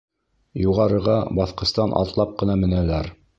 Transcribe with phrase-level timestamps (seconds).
[0.61, 3.13] Юғарыға баҫҡыстан атлап ҡына менәләр.